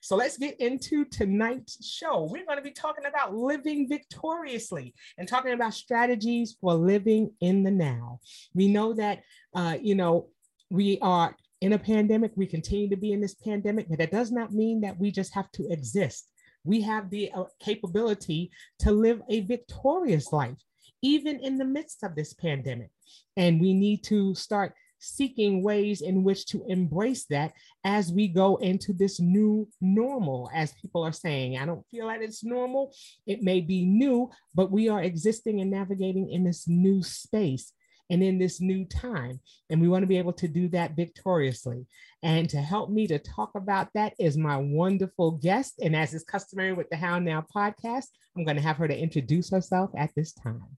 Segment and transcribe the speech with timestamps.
[0.01, 2.29] So let's get into tonight's show.
[2.31, 7.62] We're going to be talking about living victoriously and talking about strategies for living in
[7.62, 8.21] the now.
[8.55, 9.23] We know that,
[9.55, 10.29] uh, you know,
[10.71, 12.33] we are in a pandemic.
[12.37, 15.35] We continue to be in this pandemic, but that does not mean that we just
[15.35, 16.29] have to exist.
[16.65, 20.59] We have the uh, capability to live a victorious life,
[21.03, 22.91] even in the midst of this pandemic.
[23.37, 27.53] And we need to start seeking ways in which to embrace that
[27.84, 31.59] as we go into this new normal, as people are saying.
[31.59, 32.95] I don't feel like it's normal.
[33.27, 37.73] It may be new, but we are existing and navigating in this new space
[38.11, 39.41] and in this new time.
[39.71, 41.87] And we want to be able to do that victoriously.
[42.22, 45.75] And to help me to talk about that is my wonderful guest.
[45.81, 48.06] And as is customary with the How Now podcast,
[48.37, 50.77] I'm going to have her to introduce herself at this time.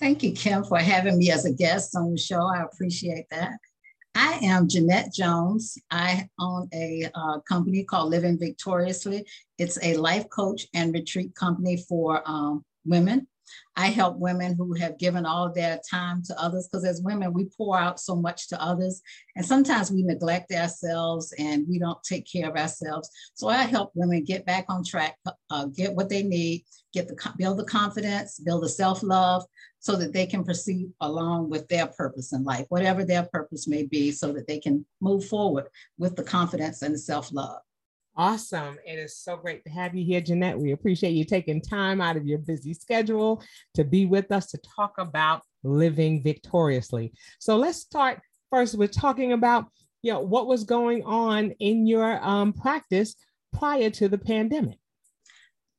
[0.00, 2.46] Thank you, Kim, for having me as a guest on the show.
[2.46, 3.58] I appreciate that.
[4.14, 5.76] I am Jeanette Jones.
[5.90, 9.26] I own a uh, company called Living Victoriously.
[9.58, 13.26] It's a life coach and retreat company for um, women
[13.76, 17.46] I help women who have given all their time to others because as women, we
[17.56, 19.00] pour out so much to others.
[19.36, 23.08] And sometimes we neglect ourselves and we don't take care of ourselves.
[23.34, 25.16] So I help women get back on track,
[25.50, 29.44] uh, get what they need, get the build the confidence, build the self-love
[29.80, 33.84] so that they can proceed along with their purpose in life, whatever their purpose may
[33.84, 37.60] be, so that they can move forward with the confidence and the self-love.
[38.18, 38.78] Awesome.
[38.84, 40.58] It is so great to have you here, Jeanette.
[40.58, 43.40] We appreciate you taking time out of your busy schedule
[43.74, 47.12] to be with us to talk about living victoriously.
[47.38, 48.20] So let's start
[48.50, 49.66] first with talking about
[50.02, 53.14] you know what was going on in your um, practice
[53.56, 54.78] prior to the pandemic.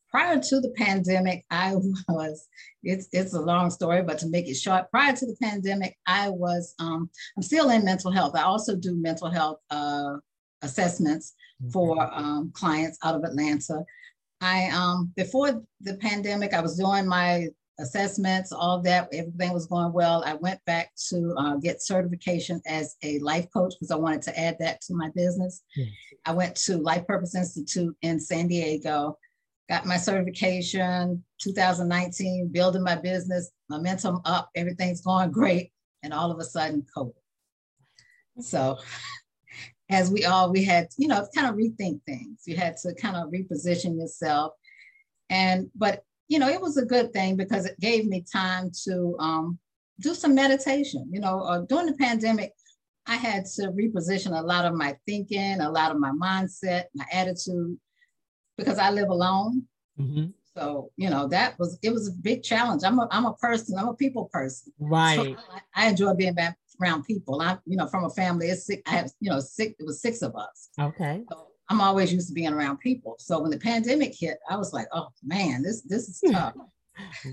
[0.10, 1.76] Prior to the pandemic, I
[2.08, 2.48] was,
[2.84, 6.30] it's, it's a long story, but to make it short, prior to the pandemic, I
[6.30, 8.36] was, um, I'm still in mental health.
[8.36, 10.16] I also do mental health uh,
[10.62, 11.34] assessments
[11.72, 13.84] for um, clients out of Atlanta.
[14.42, 17.50] I um, before the pandemic, I was doing my
[17.80, 20.24] assessments, all that, everything was going well.
[20.26, 24.40] I went back to uh, get certification as a life coach because I wanted to
[24.40, 25.64] add that to my business.
[26.26, 29.18] I went to Life Purpose Institute in San Diego,
[29.70, 35.72] got my certification 2019, building my business, momentum up, everything's going great.
[36.04, 37.14] And all of a sudden, COVID.
[38.42, 38.78] So
[39.90, 42.44] as we all we had you know kind of rethink things.
[42.46, 44.54] You had to kind of reposition yourself.
[45.30, 49.16] And but you know it was a good thing because it gave me time to
[49.20, 49.60] um,
[50.00, 51.08] do some meditation.
[51.12, 52.54] You know uh, during the pandemic
[53.08, 57.06] i had to reposition a lot of my thinking a lot of my mindset my
[57.12, 57.78] attitude
[58.58, 59.64] because i live alone.
[60.00, 60.28] Mm-hmm.
[60.56, 62.84] so you know that was it was a big challenge.
[62.86, 64.72] I'm a, I'm a person i'm a people person.
[64.80, 65.36] Right.
[65.36, 65.44] So
[65.76, 67.42] I, I enjoy being back around people.
[67.42, 70.02] I'm, you know, from a family, it's six, I have, you know, six, it was
[70.02, 70.70] six of us.
[70.80, 71.24] Okay.
[71.32, 73.16] So I'm always used to being around people.
[73.20, 76.54] So when the pandemic hit, I was like, oh man, this, this is tough.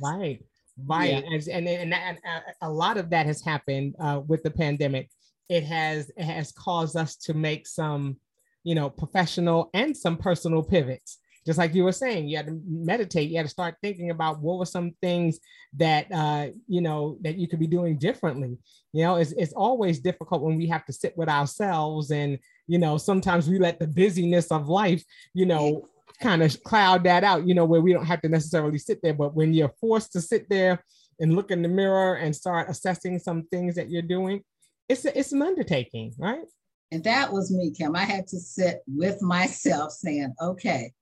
[0.03, 0.45] right.
[0.85, 1.11] Right.
[1.11, 1.55] Yeah.
[1.55, 2.19] And, and, and, and,
[2.61, 5.11] a lot of that has happened uh, with the pandemic.
[5.49, 8.17] It has, it has caused us to make some,
[8.63, 12.61] you know, professional and some personal pivots just like you were saying you had to
[12.67, 15.39] meditate you had to start thinking about what were some things
[15.75, 18.59] that uh, you know that you could be doing differently.
[18.93, 22.79] You know it's, it's always difficult when we have to sit with ourselves and you
[22.79, 25.05] know sometimes we let the busyness of life
[25.35, 25.89] you know
[26.21, 29.15] kind of cloud that out you know where we don't have to necessarily sit there.
[29.15, 30.83] But when you're forced to sit there
[31.21, 34.43] and look in the mirror and start assessing some things that you're doing
[34.89, 36.45] it's a, it's an undertaking right?
[36.93, 37.97] And that was me, Kim.
[37.97, 40.93] I had to sit with myself saying, okay,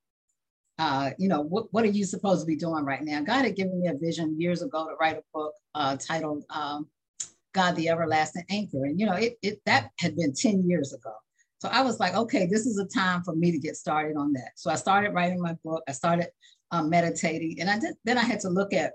[0.79, 3.21] uh, you know, what, what are you supposed to be doing right now?
[3.21, 6.88] God had given me a vision years ago to write a book uh, titled um,
[7.53, 8.85] God, the Everlasting Anchor.
[8.85, 11.12] And, you know, it, it that had been 10 years ago.
[11.59, 14.32] So I was like, okay, this is a time for me to get started on
[14.35, 14.50] that.
[14.56, 15.82] So I started writing my book.
[15.88, 16.29] I started
[16.73, 17.61] um, meditating.
[17.61, 18.94] And I did, then I had to look at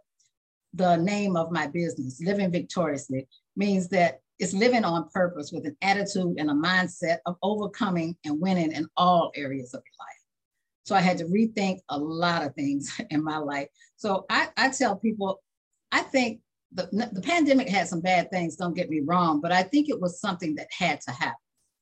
[0.74, 5.76] the name of my business, Living Victoriously, means that it's living on purpose with an
[5.82, 10.19] attitude and a mindset of overcoming and winning in all areas of your life.
[10.90, 13.68] So I had to rethink a lot of things in my life.
[13.96, 15.40] So I, I tell people,
[15.92, 16.42] I think
[16.74, 20.02] the, the pandemic had some bad things, don't get me wrong, but I think it
[20.02, 21.36] was something that had to happen.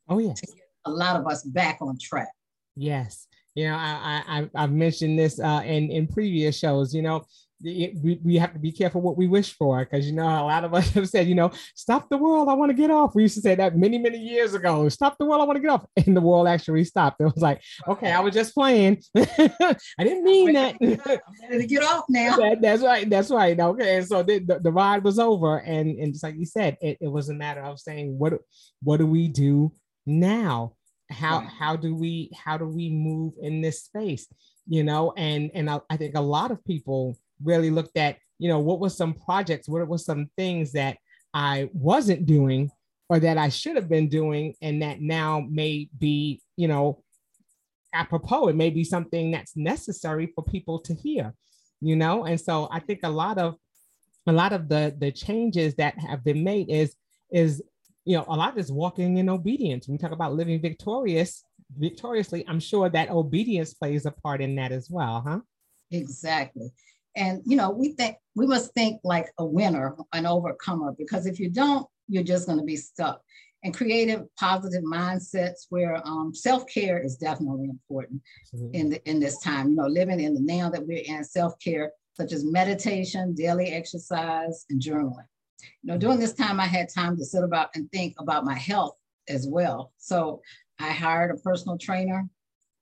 [0.10, 0.42] Oh, yes.
[0.42, 2.32] To get a lot of us back on track.
[2.76, 3.28] Yes.
[3.56, 6.94] You know, I, I I've mentioned this uh, in in previous shows.
[6.94, 7.26] You know,
[7.62, 10.64] we, we have to be careful what we wish for because you know a lot
[10.64, 13.16] of us have said you know stop the world i want to get off.
[13.16, 15.62] We used to say that many many years ago stop the world i want to
[15.62, 15.86] get off.
[15.96, 17.20] And the world actually stopped.
[17.22, 19.02] It was like okay i was just playing.
[19.18, 20.76] I didn't mean that.
[20.82, 22.38] i'm ready to get off now.
[22.48, 23.60] That, that's right that's right.
[23.60, 26.78] Okay and so the, the, the, ride was over and and just like you said
[26.82, 28.34] it, it was a matter of saying what
[28.84, 29.74] what do we do
[30.06, 30.74] now?
[31.10, 31.48] How right.
[31.48, 34.28] how do we how do we move in this space?
[34.68, 38.50] You know and and I, I think a lot of people really looked at you
[38.50, 40.98] know what was some projects what was some things that
[41.34, 42.70] i wasn't doing
[43.10, 47.04] or that i should have been doing and that now may be you know
[47.94, 51.34] apropos it may be something that's necessary for people to hear
[51.82, 53.56] you know and so i think a lot of
[54.28, 56.96] a lot of the the changes that have been made is
[57.32, 57.62] is
[58.08, 59.86] you know, a lot is walking in obedience.
[59.86, 61.44] When we talk about living victorious,
[61.78, 65.40] victoriously, I'm sure that obedience plays a part in that as well, huh?
[65.92, 66.70] Exactly.
[67.18, 71.40] And you know, we think we must think like a winner, an overcomer, because if
[71.40, 73.22] you don't, you're just going to be stuck.
[73.64, 78.22] And creative, positive mindsets where um, self-care is definitely important
[78.54, 78.80] Absolutely.
[78.80, 79.70] in the, in this time.
[79.72, 84.66] You know, living in the now that we're in, self-care such as meditation, daily exercise,
[84.70, 85.26] and journaling.
[85.82, 88.56] You know, during this time, I had time to sit about and think about my
[88.56, 88.96] health
[89.28, 89.92] as well.
[89.98, 90.42] So
[90.80, 92.28] I hired a personal trainer,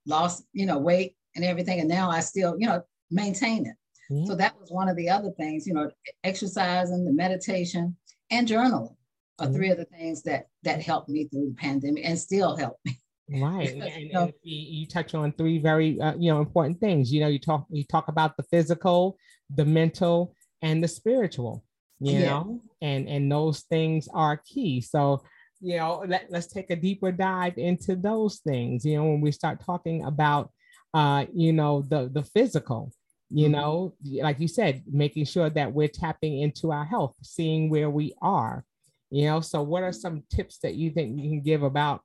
[0.06, 1.80] lost, you know, weight and everything.
[1.80, 3.76] And now I still, you know, maintain it.
[4.10, 4.26] Mm-hmm.
[4.26, 5.90] So that was one of the other things, you know,
[6.24, 7.96] exercising, the meditation,
[8.30, 8.94] and journaling
[9.38, 9.54] are mm-hmm.
[9.54, 13.00] three of the things that that helped me through the pandemic and still help me.
[13.28, 17.12] Right, and, and, and you touch on three very uh, you know important things.
[17.12, 19.16] You know, you talk you talk about the physical,
[19.54, 21.64] the mental, and the spiritual
[22.00, 22.30] you yeah.
[22.30, 25.22] know and and those things are key so
[25.60, 29.32] you know let, let's take a deeper dive into those things you know when we
[29.32, 30.50] start talking about
[30.94, 32.92] uh you know the the physical
[33.30, 37.90] you know like you said making sure that we're tapping into our health seeing where
[37.90, 38.64] we are
[39.10, 42.02] you know so what are some tips that you think you can give about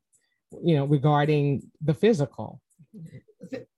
[0.64, 2.60] you know regarding the physical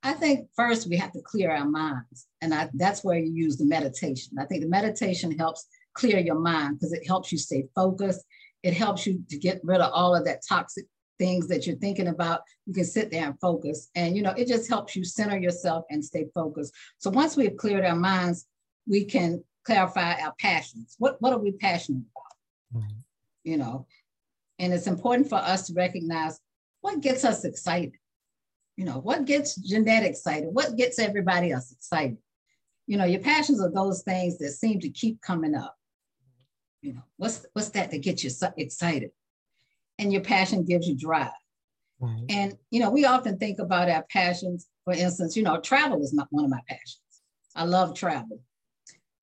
[0.02, 3.56] I think first we have to clear our minds, and I, that's where you use
[3.56, 4.36] the meditation.
[4.38, 8.24] I think the meditation helps clear your mind because it helps you stay focused.
[8.62, 10.86] It helps you to get rid of all of that toxic
[11.18, 12.42] things that you're thinking about.
[12.66, 13.90] You can sit there and focus.
[13.94, 16.74] And, you know, it just helps you center yourself and stay focused.
[16.98, 18.46] So once we've cleared our minds,
[18.86, 20.96] we can clarify our passions.
[20.98, 22.82] What, what are we passionate about?
[22.82, 22.96] Right.
[23.44, 23.86] You know,
[24.58, 26.40] and it's important for us to recognize
[26.80, 27.94] what gets us excited.
[28.76, 30.48] You know, what gets Jeanette excited?
[30.52, 32.18] What gets everybody else excited?
[32.86, 35.76] You know, your passions are those things that seem to keep coming up.
[36.82, 39.10] You know, what's what's that that gets you so excited?
[39.98, 41.30] And your passion gives you drive.
[42.00, 42.24] Right.
[42.28, 44.66] And you know, we often think about our passions.
[44.84, 47.00] For instance, you know, travel is not one of my passions.
[47.54, 48.40] I love travel.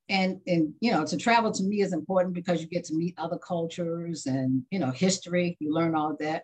[0.10, 3.16] And and you know, to travel to me is important because you get to meet
[3.18, 6.44] other cultures and you know, history, you learn all that.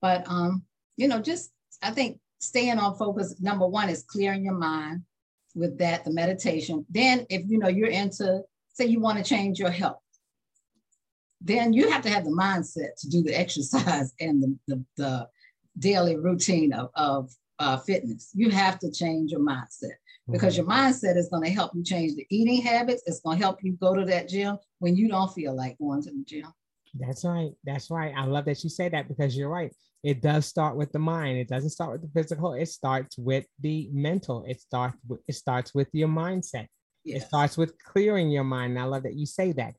[0.00, 0.64] But um,
[0.96, 1.50] you know, just
[1.82, 5.02] I think staying on focus, number one is clearing your mind
[5.54, 6.84] with that, the meditation.
[6.90, 9.98] Then if you know you're into, say you want to change your health,
[11.44, 15.28] then you have to have the mindset to do the exercise and the, the, the
[15.78, 18.30] daily routine of, of uh, fitness.
[18.34, 19.92] You have to change your mindset
[20.30, 23.02] because your mindset is going to help you change the eating habits.
[23.06, 26.02] It's going to help you go to that gym when you don't feel like going
[26.02, 26.46] to the gym.
[26.94, 27.50] That's right.
[27.64, 28.14] That's right.
[28.16, 29.72] I love that you say that because you're right.
[30.02, 31.38] It does start with the mind.
[31.38, 32.54] It doesn't start with the physical.
[32.54, 34.44] It starts with the mental.
[34.46, 36.68] It starts with it starts with your mindset.
[37.04, 37.22] Yes.
[37.22, 38.72] It starts with clearing your mind.
[38.72, 39.74] And I love that you say that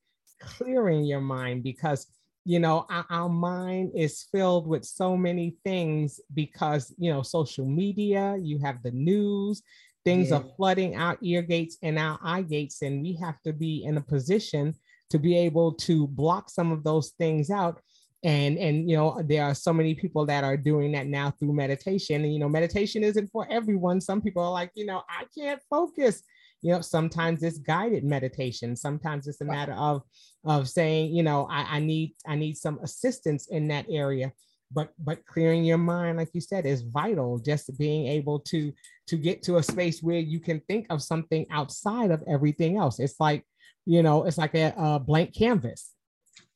[0.45, 2.07] clearing your mind because
[2.45, 7.65] you know our, our, mind is filled with so many things because you know social
[7.65, 9.63] media you have the news
[10.03, 10.37] things yeah.
[10.37, 13.97] are flooding our ear gates and our eye gates and we have to be in
[13.97, 14.75] a position
[15.09, 17.81] to be able to block some of those things out.
[18.23, 21.53] And and you know there are so many people that are doing that now through
[21.53, 22.23] meditation.
[22.23, 24.01] And you know meditation isn't for everyone.
[24.01, 26.23] Some people are like you know i can't focus.
[26.61, 28.75] You know sometimes it's guided meditation.
[28.75, 30.01] Sometimes it's a matter of
[30.45, 34.31] of saying you know I, I need i need some assistance in that area.
[34.71, 37.37] But but clearing your mind like you said is vital.
[37.39, 38.73] Just being able to
[39.07, 42.99] to get to a space where you can think of something outside of everything else.
[42.99, 43.43] It's like
[43.85, 45.95] you know it's like a, a blank canvas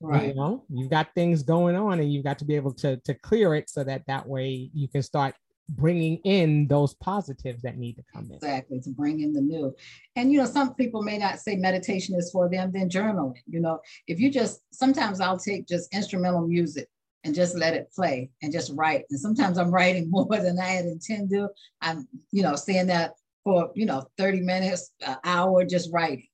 [0.02, 0.30] Right.
[0.30, 0.64] you know?
[0.70, 3.70] You've got things going on and you've got to be able to to clear it
[3.70, 5.36] so that that way you can start
[5.70, 9.76] bringing in those positives that need to come in Exactly, to bring in the new.
[10.16, 13.36] And, you know, some people may not say meditation is for them, then journaling.
[13.48, 16.88] You know, if you just, sometimes I'll take just instrumental music
[17.24, 19.06] and just let it play and just write.
[19.12, 21.48] And sometimes I'm writing more than I had intended.
[21.82, 26.28] I'm, you know, saying that for, you know, 30 minutes, an hour, just writing.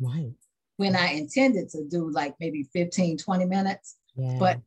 [0.00, 0.32] right
[0.76, 3.96] When I intended to do like maybe 15, 20 minutes.
[4.14, 4.60] yeah But,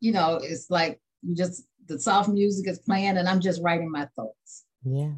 [0.00, 3.90] you know, it's like you just, the soft music is playing and I'm just writing
[3.90, 4.64] my thoughts.
[4.84, 5.12] yeah.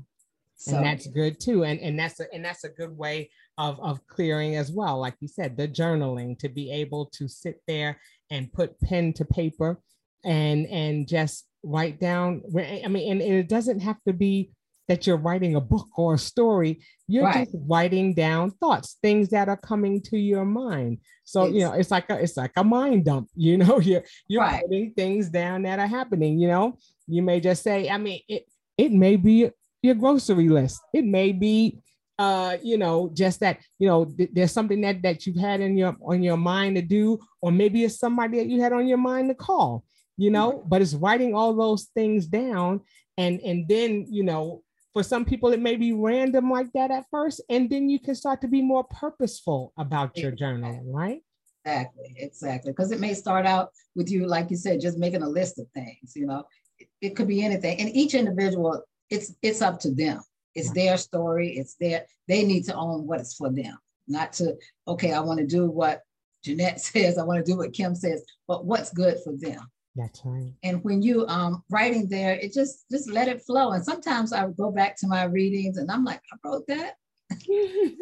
[0.59, 1.65] So, and that's good too.
[1.65, 4.99] And and that's a, and that's a good way of of clearing as well.
[4.99, 9.25] Like you said the journaling to be able to sit there and put pen to
[9.27, 9.79] paper
[10.25, 12.43] and and just write down.
[12.57, 14.51] I mean and, and it doesn't have to be
[14.89, 17.47] that you're writing a book or a story you're Right.
[17.47, 21.91] just writing down thoughts things that are coming to your mind so you know it's
[21.91, 24.63] like a it's like a mind dump you know you're you're Right.
[24.63, 28.45] putting things down that are happening you know you may just say i mean it
[28.79, 29.51] it may be
[29.83, 30.81] your grocery list.
[30.93, 31.79] It may be,
[32.19, 35.77] uh, you know, just that, you know, th- there's something that that you've had in
[35.77, 38.99] your on your mind to do, or maybe it's somebody that you had on your
[38.99, 39.85] mind to call,
[40.17, 40.65] you know.
[40.67, 42.81] But it's writing all those things down,
[43.17, 44.63] and and then you know,
[44.97, 48.15] for some people it may be random like that at first, and then you can
[48.15, 51.21] start to be more purposeful about your journaling, right?
[51.67, 52.73] Exactly, exactly.
[52.73, 55.67] Because it may start out with you, like you said, just making a list of
[55.75, 56.45] things, you know.
[56.79, 57.79] It, it could be anything.
[57.79, 60.23] And each individual, it's it's up to them.
[60.55, 60.77] It's Right.
[60.77, 61.59] their story.
[61.59, 63.77] It's their they need to own what is for them.
[64.09, 64.57] Not to,
[64.89, 66.01] okay, I want to do what
[66.43, 69.61] Jeanette says, I want to do what Kim says, but what's good for them.
[69.97, 70.53] That's right.
[70.63, 73.73] And when you um writing there, it just just let it flow.
[73.73, 76.95] And sometimes I would go back to my readings and I'm like, I wrote that,
[77.49, 77.97] you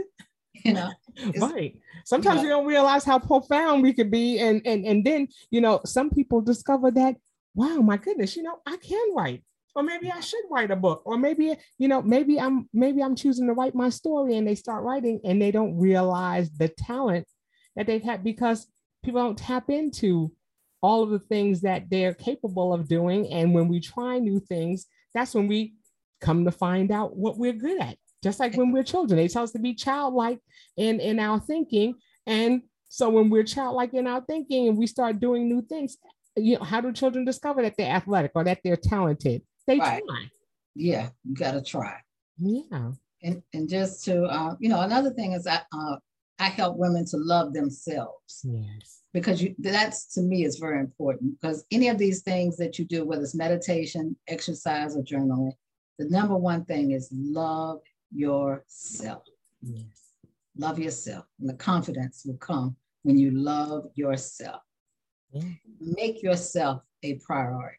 [0.64, 0.90] know.
[1.38, 2.42] Right sometimes Yeah.
[2.42, 6.10] we don't realize how profound we could be and and and then you know some
[6.10, 7.16] people discover that
[7.54, 9.42] wow my goodness you know i can write
[9.74, 13.16] or maybe i should write a book or maybe you know maybe i'm maybe i'm
[13.16, 17.26] choosing to write my story and they start writing and they don't realize the talent
[17.74, 18.66] that they've had because
[19.02, 20.30] people don't tap into
[20.84, 23.32] all of the things that they're capable of doing.
[23.32, 25.74] And when we try new things that's when we
[26.20, 27.96] come to find out what we're good at.
[28.22, 30.40] Just like when we're children they tell us to be childlike
[30.76, 31.94] in in our thinking.
[32.26, 35.96] And so when we're childlike in our thinking and we start doing new things
[36.36, 39.40] you know how do children discover that they're athletic or that they're talented?
[39.66, 40.02] They Right.
[40.06, 40.22] try.
[40.74, 41.94] Yeah, you gotta try.
[42.38, 42.90] yeah.
[43.22, 45.96] And and just to uh, you know another thing is I uh,
[46.38, 48.44] I help women to love themselves.
[48.44, 52.78] Yes because you that's to me is very important because any of these things that
[52.78, 55.52] you do whether it's meditation exercise or journaling
[55.98, 57.80] the number one thing is love
[58.12, 59.22] yourself.
[59.62, 59.84] Yes.
[60.56, 64.60] Love yourself and the confidence will come when you love yourself.
[65.32, 65.42] Yeah.
[65.80, 67.78] Make yourself a priority.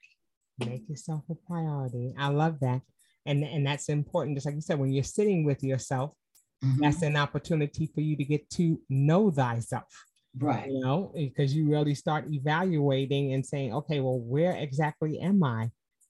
[0.59, 2.13] Make yourself a priority.
[2.17, 2.81] I love that.
[3.25, 4.37] And and that's important.
[4.37, 6.11] Just like you said when you're sitting with yourself
[6.63, 6.77] Mhm.
[6.79, 9.83] that's an opportunity for you to get to know thyself
[10.39, 10.69] right.
[10.69, 15.69] You know because you really start evaluating and saying okay well where exactly am i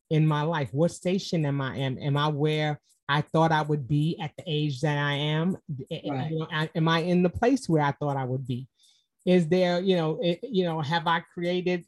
[0.10, 0.70] in my life?
[0.72, 2.80] What station am i am am i where
[3.10, 5.58] i thought i would be at the age that i am?
[5.92, 6.32] Eh, eh, Right.
[6.32, 8.68] you know, I- am i in the place where i thought i would be?
[9.26, 11.86] Is there you know it, you know have i created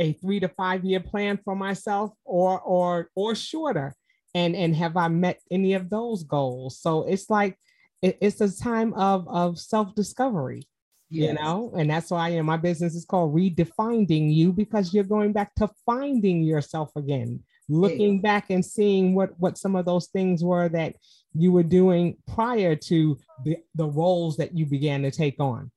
[0.00, 3.94] a three to five year plan for myself or or or shorter?
[4.34, 6.78] And and have i met any of those goals?
[6.78, 7.58] So it's like
[8.02, 10.68] it, it's a time of of self discovery
[11.10, 11.72] you know?
[11.76, 15.54] And that's why you know, my business is called redefining you because you're going back
[15.56, 17.40] to finding yourself again.
[17.68, 20.96] Looking back and seeing what what some of those things were that
[21.34, 25.70] you were doing prior to the, the roles that you began to take on.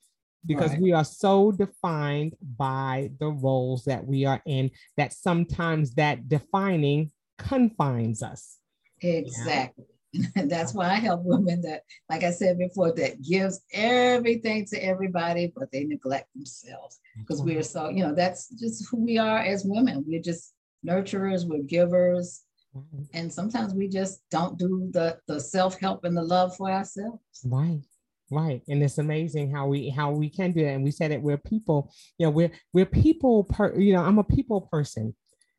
[0.45, 0.81] Because Right.
[0.81, 7.11] we are so defined by the roles that we are in that sometimes that defining
[7.37, 8.57] confines us.
[9.01, 9.85] Exactly.
[10.35, 15.51] that's why I help women that, like I said before, that gives everything to everybody,
[15.55, 19.39] but they neglect themselves because we are so, you know, that's just who we are
[19.39, 20.03] as women.
[20.05, 20.53] We're just
[20.85, 22.41] nurturers, we're givers,
[22.75, 23.03] mm-hmm.
[23.13, 27.21] and sometimes we just don't do the the self help and the love for ourselves.
[27.45, 27.81] Right.
[28.29, 28.61] Right.
[28.69, 30.71] And it's amazing how we how we can do that.
[30.71, 34.19] And we said that we're people, you know, we're we're people per you know, I'm
[34.19, 35.13] a people person.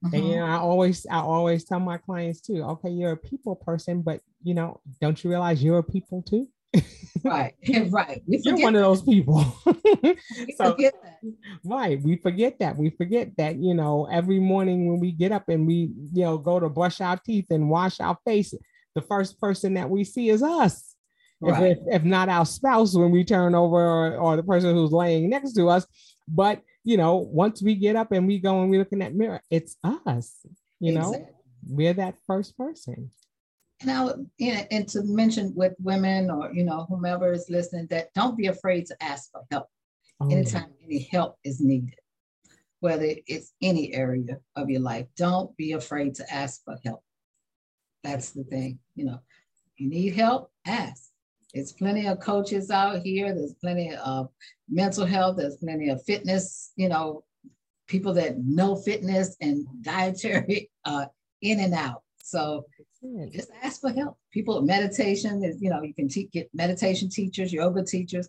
[0.04, 0.14] Mm-hmm.
[0.14, 0.40] And you mm-hmm.
[0.40, 4.20] know, I always I always tell my clients too, okay, you're a people person, but
[4.42, 6.48] you know, don't you realize you're a people too?
[7.24, 7.54] right,
[7.90, 8.22] right.
[8.26, 8.80] We you're one that.
[8.80, 9.44] of those people.
[10.56, 10.76] so,
[11.64, 12.76] right, we forget that.
[12.76, 16.38] We forget that, you know, every morning when we get up and we, you know,
[16.38, 18.54] go to brush our teeth and wash our face,
[18.94, 20.92] the first person that we see is us
[21.42, 21.72] right.
[21.72, 25.28] if, if not our spouse when we turn over or, or the person who's laying
[25.28, 25.86] next to us.
[26.28, 29.14] But you know, once we get up and we go and we look in that
[29.14, 30.44] mirror, it's us.
[30.80, 31.34] You know, exactly.
[31.68, 33.10] we're that first person.
[33.84, 38.12] Now, you know, and to mention with women or you know whomever is listening that
[38.14, 39.66] don't be afraid to ask for help
[40.20, 40.30] oh.
[40.30, 41.98] anytime any help is needed,
[42.80, 45.06] whether it's any area of your life.
[45.16, 47.02] Don't be afraid to ask for help.
[48.02, 48.80] That's the thing.
[48.96, 49.20] You know,
[49.76, 51.11] you need help, ask.
[51.54, 53.34] There's plenty of coaches out here.
[53.34, 54.28] There's plenty of
[54.68, 55.36] mental health.
[55.36, 57.24] There's plenty of fitness, you know,
[57.86, 61.06] people that know fitness and dietary uh,
[61.42, 62.02] in and out.
[62.22, 62.64] So
[63.32, 64.16] just ask for help.
[64.32, 68.28] People, meditation is, you know, you can te- get meditation teachers, yoga teachers.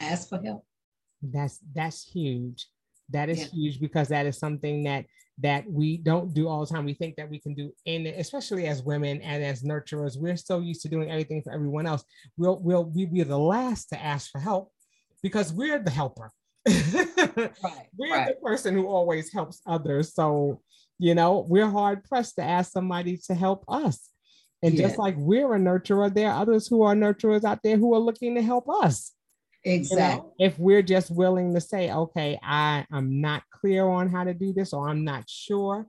[0.00, 0.64] Ask for help.
[1.22, 2.66] That's that's huge.
[3.10, 3.46] That is yeah.
[3.52, 5.06] huge because that is something that
[5.38, 6.84] that we don't do all the time.
[6.84, 10.60] We think that we can do, and especially as women and as nurturers, we're so
[10.60, 12.04] used to doing everything for everyone else.
[12.36, 14.70] We'll we'll we be the last to ask for help
[15.22, 16.30] because we're the helper.
[16.66, 17.52] right,
[17.98, 18.28] we're right.
[18.28, 20.14] the person who always helps others.
[20.14, 20.60] So
[20.98, 24.10] you know we're hard pressed to ask somebody to help us.
[24.62, 27.94] And just like we're a nurturer, there are others who are nurturers out there who
[27.94, 29.12] are looking to help us.
[29.64, 30.04] Exactly.
[30.04, 34.24] You know, if we're just willing to say, okay, I am not clear on how
[34.24, 35.86] to do this, or I'm not sure,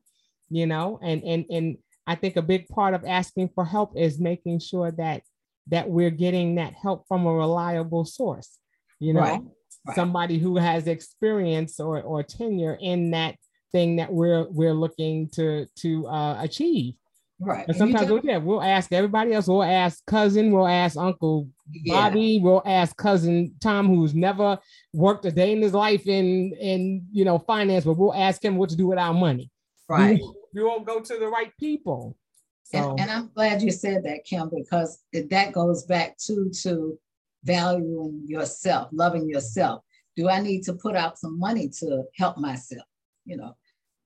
[0.49, 1.77] you know, and and and
[2.07, 5.23] I think a big part of asking for help is making sure that
[5.67, 8.57] that we're getting that help from a reliable source,
[8.99, 9.41] you know, right.
[9.87, 9.95] Right.
[9.95, 13.35] somebody who has experience or or tenure in that
[13.71, 16.93] thing that we're we're looking to to uh, achieve.
[17.45, 17.67] Right.
[17.67, 19.47] And sometimes we'll, oh, yeah, we'll ask everybody else.
[19.47, 20.51] We'll ask cousin.
[20.51, 21.93] We'll ask Uncle yeah.
[21.93, 22.39] Bobby.
[22.41, 24.57] We'll ask cousin Tom, who's never
[24.93, 28.57] worked a day in his life in in you know finance, but we'll ask him
[28.57, 29.51] what to do with our money.
[29.87, 30.19] Right.
[30.19, 32.17] We, we won't go to the right people.
[32.63, 32.91] So.
[32.91, 36.97] And, and I'm glad you said that, Kim, because that goes back to to
[37.43, 39.83] valuing yourself, loving yourself.
[40.15, 42.87] Do I need to put out some money to help myself?
[43.25, 43.55] You know,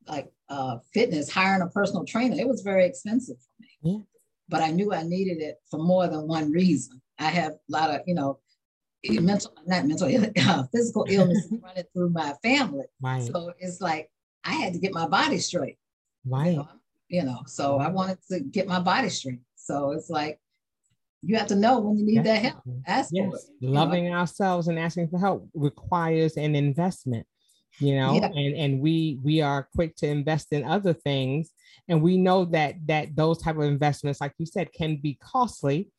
[0.10, 3.80] like uh, fitness, hiring a personal trainer, it was very expensive for me.
[3.82, 4.00] Yeah.
[4.48, 7.02] But I knew I needed it for more than one reason.
[7.20, 8.40] I have a lot of, you know,
[9.08, 10.08] mental, not mental,
[10.48, 12.86] uh, physical illness running through my family.
[13.02, 13.24] Right.
[13.24, 14.10] So it's like
[14.44, 15.78] I had to get my body straight.
[16.26, 16.52] Right.
[16.52, 16.68] You know,
[17.10, 19.42] you know, so I wanted to get my body straight.
[19.56, 20.40] So it's like
[21.22, 22.64] you have to know when you need that help.
[22.88, 23.30] Ask yes.
[23.30, 23.44] for it.
[23.62, 24.14] Loving know?
[24.14, 27.28] ourselves and asking for help requires an investment
[27.78, 28.26] you know yeah.
[28.28, 31.52] and and we we are quick to invest in other things.
[31.88, 35.90] And we know that that those type of investments like you said can be costly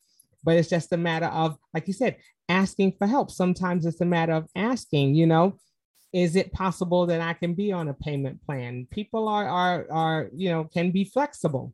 [0.43, 2.17] but it's just a matter of like you said
[2.49, 3.31] asking for help.
[3.31, 5.57] Sometimes it's a matter of asking you know
[6.13, 8.87] is it possible that i can be on a payment plan?
[8.91, 11.73] People are are are you know can be flexible.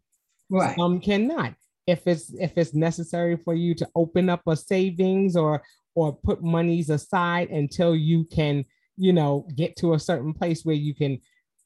[0.49, 0.75] Right.
[0.77, 1.53] Some cannot.
[1.87, 5.63] If it's if it's necessary for you to open up a savings or
[5.95, 8.63] or put monies aside until you can
[8.97, 11.19] you know, get to a certain place where you can,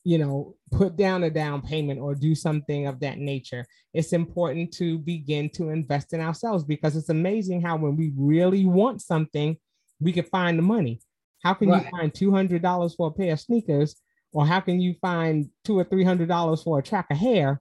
[0.04, 3.66] you know, put down a down payment or do something of that nature.
[3.94, 8.66] It's important to begin to invest in ourselves because it's amazing how when we really
[8.66, 9.58] want something,
[10.00, 11.02] we can find the money.
[11.44, 11.84] How can right.
[11.84, 13.96] you find $200 for a pair of sneakers?
[14.34, 17.60] Or how can you find two or three hundred dollars for a track of hair?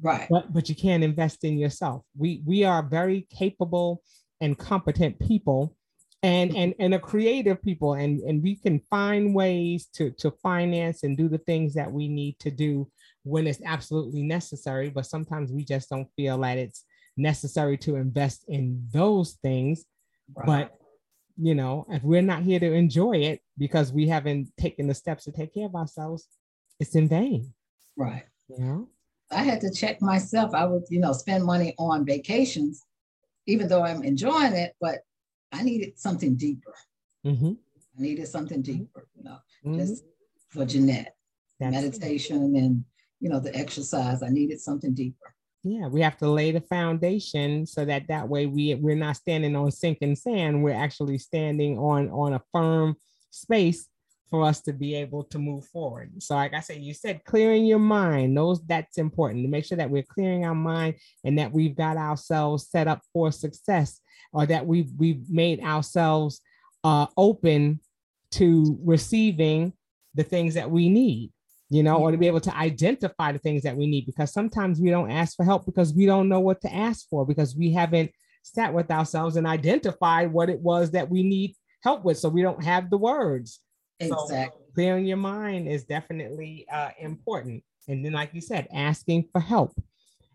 [0.00, 0.26] Right.
[0.30, 2.04] But but you can't invest in yourself.
[2.16, 4.02] We we are very capable
[4.40, 5.76] and competent people
[6.22, 11.02] and and and a creative people and and we can find ways to to finance
[11.02, 12.90] and do the things that we need to do
[13.22, 14.90] when it's absolutely necessary.
[14.90, 16.84] But sometimes we just don't feel that it's
[17.16, 19.84] necessary to invest in those things.
[20.36, 20.46] Right.
[20.46, 20.76] but
[21.36, 25.24] you know if we're not here to enjoy it because we haven't taken the steps
[25.24, 26.28] to take care of ourselves
[26.78, 27.52] it's in vain.
[27.96, 28.24] Right.
[28.48, 28.88] You know?
[29.30, 30.54] I had to check myself.
[30.54, 32.84] I would you know spend money on vacations
[33.46, 35.00] even though i'm enjoying it but
[35.52, 36.74] I needed something deeper.
[37.26, 37.52] Mm-hmm.
[37.98, 39.78] I needed something deeper, you know, mm-hmm.
[39.78, 40.04] just
[40.48, 41.16] for Jeanette,
[41.58, 42.58] That's meditation it.
[42.58, 42.84] and,
[43.20, 44.22] you know, the exercise.
[44.22, 45.34] I needed something deeper.
[45.62, 49.54] Yeah, we have to lay the foundation so that that way we we're not standing
[49.56, 50.62] on sinking sand.
[50.62, 52.96] We're actually standing on on a firm
[53.30, 53.86] space
[54.30, 56.22] for us to be able to move forward.
[56.22, 59.76] So, like I said, you said clearing your mind, those that's important to make sure
[59.76, 64.00] that we're clearing our mind and that we've got ourselves set up for success
[64.32, 66.40] or that we've we've made ourselves
[66.84, 67.80] uh, open
[68.32, 69.72] to receiving
[70.14, 71.32] the things that we need
[71.70, 74.80] you know, or to be able to identify the things that we need because sometimes
[74.80, 77.72] we don't ask for help because we don't know what to ask for because we
[77.72, 78.10] haven't
[78.42, 82.18] sat with ourselves and identified what it was that we need help with.
[82.18, 83.60] So we don't have the words.
[84.00, 84.36] Exactly.
[84.36, 87.62] So clearing your mind is definitely uh, important.
[87.86, 89.72] And then, like you said, asking for help.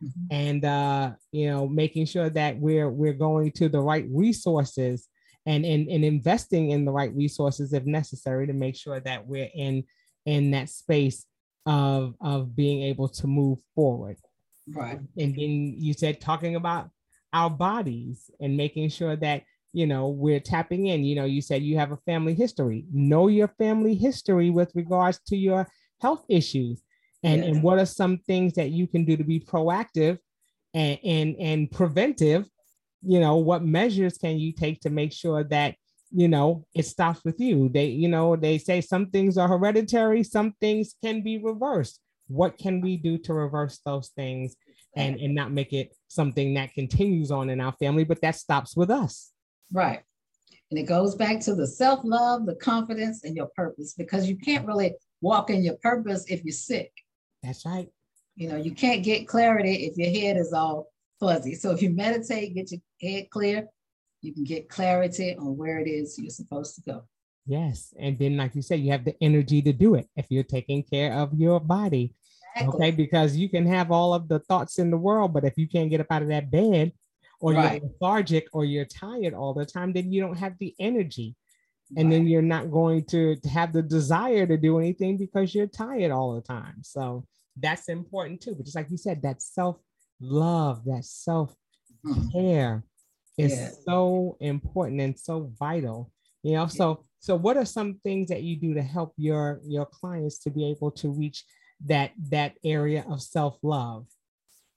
[0.03, 0.27] Mm-hmm.
[0.31, 5.08] And uh, you know, making sure that we're we're going to the right resources
[5.45, 9.49] and, and and investing in the right resources if necessary to make sure that we're
[9.53, 9.84] in
[10.25, 11.25] in that space
[11.65, 14.17] of of being able to move forward.
[14.67, 14.99] Right.
[15.17, 16.89] And then you said talking about
[17.34, 21.62] our bodies and making sure that you know we're tapping in you know you said
[21.62, 25.67] you have a family history know your family history with regards to your
[26.01, 26.81] health issues
[27.26, 27.50] and yes.
[27.56, 30.20] and what are some things that you can do to be proactive
[30.74, 32.46] and and and preventive?
[33.02, 35.76] You know what measures can you take to make sure that
[36.12, 37.70] you know it stops with you?
[37.70, 42.00] They you know they say some things are hereditary some things can be reversed.
[42.28, 44.56] What can we do to reverse those things
[44.96, 48.78] and and not make it something that continues on in our family but that stops
[48.78, 49.32] with us?
[49.74, 50.02] Right.
[50.70, 54.68] And it goes back to the self-love the confidence and your purpose because you can't
[54.68, 56.92] really walk in your purpose if you're sick
[57.45, 57.89] that's right
[58.36, 60.88] you know you can't get clarity if your head is all
[61.19, 63.67] fuzzy so if you meditate get your head clear
[64.25, 67.03] you can get clarity on where it is you're supposed to go.
[67.45, 67.93] Yes.
[67.99, 70.81] And then, like you said, you have the energy to do it if you're taking
[70.81, 72.15] care of your body.
[72.55, 72.88] Exactly.
[72.88, 72.91] Okay.
[72.91, 75.91] Because you can have all of the thoughts in the world, but if you can't
[75.91, 76.91] get up out of that bed
[77.39, 77.81] or right.
[77.81, 81.36] you're lethargic or you're tired all the time, then you don't have the energy.
[81.98, 86.12] And then you're not going to have the desire to do anything because you're tired
[86.12, 86.78] all the time.
[86.82, 87.26] So
[87.58, 88.56] that's important too.
[88.56, 89.78] But just like you said, that self
[90.19, 91.54] love, that self
[92.34, 92.78] care.
[92.78, 92.88] Mm-hmm
[93.38, 93.69] is yeah.
[93.86, 96.12] so important and so vital
[96.43, 99.86] you know so so what are some things that you do to help your your
[99.86, 101.43] clients to be able to reach
[101.86, 104.08] that that area of self-love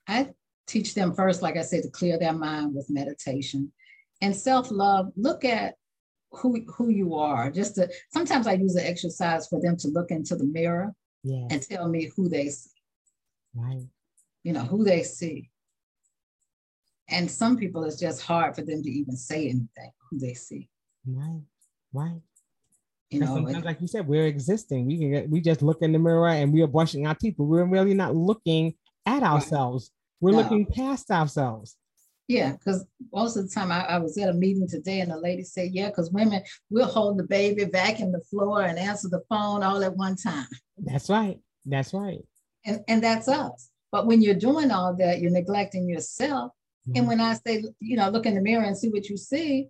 [0.08, 0.28] i
[0.66, 3.72] teach them first like i said to clear their mind with meditation
[4.20, 5.74] and self-love look at
[6.30, 10.10] who who you are just to sometimes i use an exercise for them to look
[10.10, 10.92] into the mirror
[11.24, 11.46] yes.
[11.50, 12.70] and tell me who they see
[13.54, 13.86] right
[14.42, 15.50] you know who they see
[17.10, 20.68] and some people, it's just hard for them to even say anything who they see.
[21.06, 21.42] Right,
[21.92, 22.20] right.
[23.10, 24.86] You know, sometimes, like you said, we're existing.
[24.86, 27.36] We can get, we just look in the mirror and we are brushing our teeth,
[27.38, 28.74] but we're really not looking
[29.06, 29.90] at ourselves.
[30.20, 30.38] We're no.
[30.38, 31.76] looking past ourselves.
[32.28, 35.16] Yeah, because most of the time I, I, was at a meeting today and the
[35.16, 39.22] lady said, Yeah, because women will hold the baby, vacuum the floor, and answer the
[39.30, 40.46] phone all at one time.
[40.76, 41.38] That's right.
[41.64, 42.20] That's right.
[42.66, 43.70] And, and that's us.
[43.90, 46.52] But when you're doing all that, you're neglecting yourself
[46.88, 47.06] and mm-hmm.
[47.08, 49.68] when I say, you know, look in the mirror and see what you see,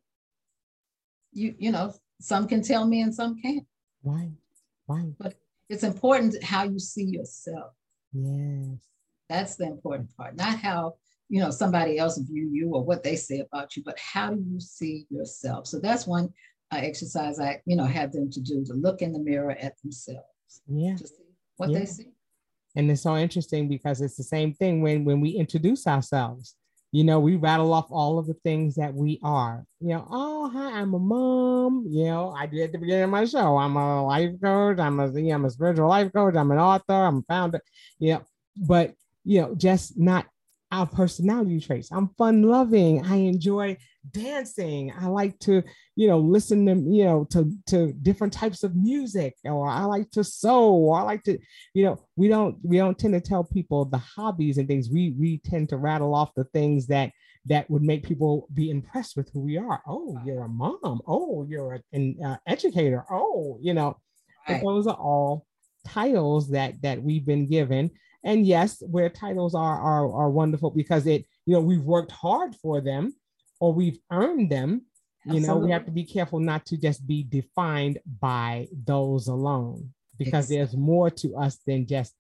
[1.33, 3.67] you, you know, some can tell me and some can't.
[4.05, 4.31] Right.
[4.87, 5.13] Right.
[5.19, 5.35] But
[5.69, 7.73] it's important how you see yourself.
[8.13, 8.79] Yes.
[9.29, 10.37] That's the important part.
[10.37, 10.95] Not how,
[11.29, 14.43] you know, somebody else view you or what they say about you, but how do
[14.51, 15.67] you see yourself?
[15.67, 16.33] So that's one
[16.73, 19.81] uh, exercise I, you know, have them to do to look in the mirror at
[19.83, 20.23] themselves.
[20.67, 20.97] Yeah.
[20.97, 21.15] To see
[21.57, 21.79] what yeah.
[21.81, 22.09] they see.
[22.77, 26.57] And it's so interesting because it's the same thing when when we introduce ourselves
[26.91, 29.65] you know, we rattle off all of the things that we are.
[29.81, 31.87] You know, oh, hi, I'm a mom.
[31.89, 33.59] You know, I did at the beginning of my show.
[33.59, 34.79] I'm a life coach.
[34.79, 36.35] I'm a, I'm a spiritual life coach.
[36.35, 36.95] I'm an author.
[36.95, 37.61] I'm a founder.
[37.99, 38.23] You know,
[38.57, 40.27] but you know, just not
[40.71, 41.91] our personality traits.
[41.91, 43.05] I'm fun loving.
[43.07, 43.77] I enjoy
[44.13, 44.93] dancing.
[44.99, 45.63] I like to,
[45.97, 50.11] you know, listen to, you know, to, to different types of music, or I like
[50.13, 51.39] to sew, or I like to,
[51.73, 54.91] you know, we don't, we don't tend to tell people the hobbies and things.
[54.91, 57.13] We, we tend to rattle off the things that,
[57.47, 59.83] that would make people be impressed with who we are.
[59.87, 61.01] Oh, you're a mom.
[61.07, 63.05] Oh, you're an uh, educator.
[63.11, 63.97] Oh, you know,
[64.49, 64.63] right.
[64.63, 65.47] those are all
[65.87, 67.91] titles that, that we've been given
[68.25, 72.55] and yes, where titles are, are are wonderful because it, you know, we've worked hard
[72.57, 73.15] for them
[73.61, 74.83] or we've earned them.
[75.25, 79.93] You know, we have to be careful not to just be defined by those alone
[80.17, 82.15] because there's more to us than just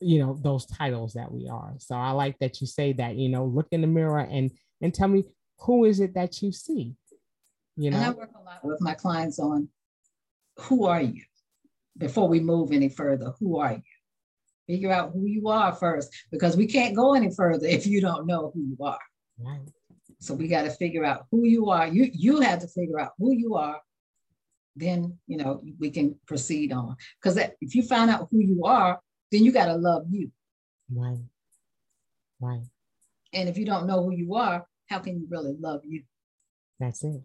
[0.00, 1.74] you know those titles that we are.
[1.78, 4.94] So I like that you say that, you know, look in the mirror and and
[4.94, 5.24] tell me
[5.60, 6.94] who is it that you see?
[7.76, 9.68] You know, and I work a lot with my clients on
[10.58, 11.22] who are you
[11.96, 13.32] before we move any further.
[13.40, 13.82] Who are you?
[14.66, 18.26] Figure out who you are first, because we can't go any further if you don't
[18.26, 18.98] know who you are.
[19.38, 19.68] Right.
[20.20, 21.86] So we got to figure out who you are.
[21.86, 23.80] You you have to figure out who you are
[24.76, 26.96] then you know we can proceed on.
[27.20, 29.00] Because if you find out who you are,
[29.30, 30.30] then you got to love you.
[30.92, 31.18] Right.
[32.40, 32.62] Right.
[33.32, 36.02] And if you don't know who you are, how can you really love you?
[36.78, 37.22] That's it.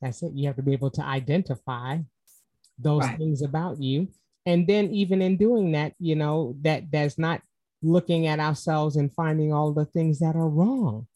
[0.00, 0.32] That's it.
[0.34, 1.98] You have to be able to identify
[2.78, 3.18] those right.
[3.18, 4.08] things about you.
[4.46, 7.40] And then even in doing that, you know, that that's not
[7.82, 11.06] looking at ourselves and finding all the things that are wrong.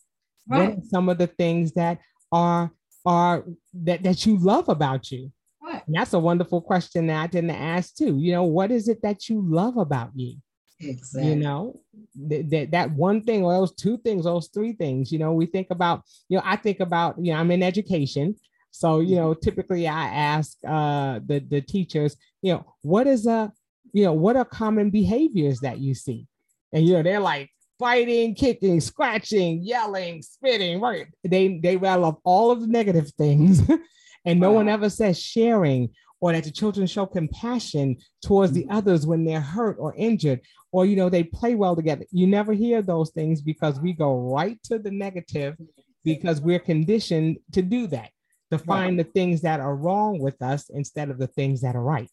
[0.48, 0.78] Right.
[0.78, 1.98] Are some of the things that
[2.32, 2.70] are
[3.04, 5.30] are that that you love about you?
[5.62, 5.82] Right.
[5.86, 8.18] And that's a wonderful question that I didn't ask too.
[8.18, 10.36] You know, what is it that you love about you?
[10.80, 11.30] Exactly.
[11.30, 11.80] You know,
[12.28, 15.44] that, that that one thing or those two things, those three things, you know, we
[15.44, 18.36] think about, you know, I think about, you know, I'm in education.
[18.70, 23.52] So, you know, typically I ask uh the, the teachers, you know, what is a,
[23.92, 26.26] you know, what are common behaviors that you see?
[26.72, 31.06] And you know, they're like fighting, kicking, scratching, yelling, spitting, right?
[31.24, 33.62] They they rattle off all of the negative things.
[34.24, 34.56] and no wow.
[34.56, 38.76] one ever says sharing or that the children show compassion towards the mm-hmm.
[38.76, 40.40] others when they're hurt or injured
[40.72, 44.18] or you know they play well together you never hear those things because we go
[44.32, 45.56] right to the negative
[46.04, 48.10] because we're conditioned to do that
[48.50, 49.06] to find right.
[49.06, 52.10] the things that are wrong with us instead of the things that are right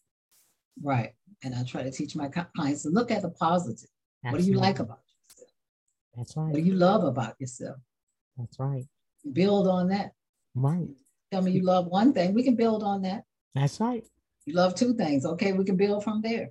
[0.82, 3.88] right and i try to teach my clients to look at the positive
[4.24, 4.30] Absolutely.
[4.30, 5.50] what do you like about yourself
[6.16, 7.76] that's right what do you love about yourself
[8.36, 8.84] that's right
[9.32, 10.12] build on that
[10.54, 10.88] right
[11.32, 13.24] tell me you love one thing we can build on that
[13.56, 14.04] that's right.
[14.44, 15.24] You love two things.
[15.24, 16.50] Okay, we can build from there.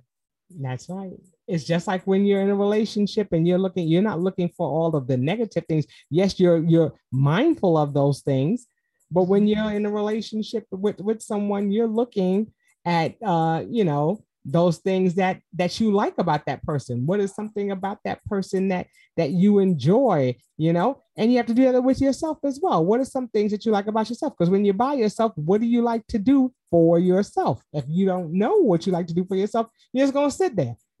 [0.50, 1.12] That's right.
[1.46, 4.68] It's just like when you're in a relationship and you're looking, you're not looking for
[4.68, 5.86] all of the negative things.
[6.10, 8.66] Yes, you're you're mindful of those things,
[9.10, 12.52] but when you're in a relationship with with someone, you're looking
[12.84, 17.06] at uh, you know, those things that that you like about that person.
[17.06, 21.02] What is something about that person that that you enjoy you know?
[21.18, 22.82] And you have to do that with yourself as well.
[22.82, 24.32] What are some things that you like about yourself?
[24.38, 27.62] Because when you're by yourself what do you like to do for yourself?
[27.72, 30.36] If you don't know what you like to do for yourself you're just going to
[30.36, 30.76] sit there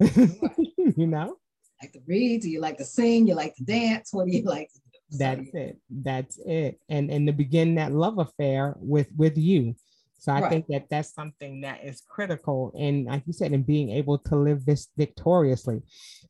[0.96, 1.36] you know?
[1.82, 2.42] Like to read?
[2.42, 3.28] Do you like to sing?
[3.28, 4.12] You like to dance?
[4.12, 8.18] What do you like to that's it that's it and and to begin that love
[8.18, 9.74] affair with with you
[10.18, 10.50] so I right.
[10.50, 14.36] think that that's something that is critical and like you said, in being able to
[14.36, 15.82] live this victoriously.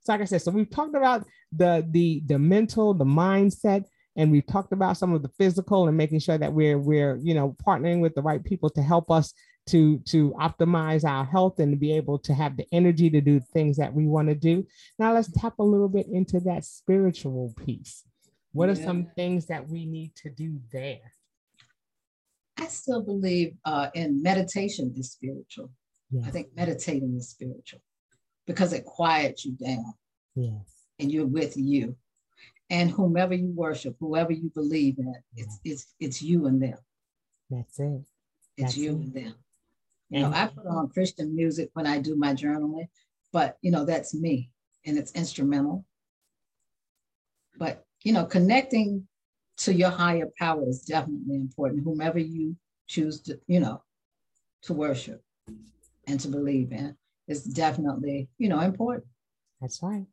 [0.03, 3.85] So like I said, so we've talked about the the the mental, the mindset,
[4.17, 7.35] and we've talked about some of the physical and making sure that we're we're you
[7.35, 9.33] know partnering with the right people to help us
[9.69, 13.41] to to optimize our health and to be able to have the energy to do
[13.41, 14.67] things that we want to do.
[14.99, 18.05] Now let's tap a little bit into that spiritual piece.
[18.57, 18.73] What yeah.
[18.73, 21.13] are some things that we need to do there?
[22.59, 25.71] I still believe uh, in meditation is spiritual.
[26.11, 26.25] Yes.
[26.27, 27.83] I think meditating is spiritual
[28.47, 29.93] because it quiets you down.
[30.35, 30.87] Yes.
[30.99, 31.97] And you're with you.
[32.71, 36.79] And whomever you worship, whoever you believe in, it's it's it's you and them.
[37.51, 38.01] That's it.
[38.57, 38.95] It's That's you it.
[38.95, 39.35] and them.
[40.09, 42.89] You know, I put on Christian music when I do my journaling,
[43.35, 44.51] but you know, that's me
[44.87, 45.85] and it's instrumental.
[47.59, 49.07] But you know, connecting
[49.59, 52.57] to your higher power is definitely important, whomever you
[52.87, 53.83] choose to, you know,
[54.63, 55.23] to worship
[56.07, 56.97] and to believe in
[57.29, 59.05] is definitely, you know, important.
[59.61, 60.07] That's right.